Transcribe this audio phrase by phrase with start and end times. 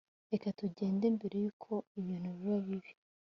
[0.31, 2.91] reka tugende mbere yuko ibintu biba bibi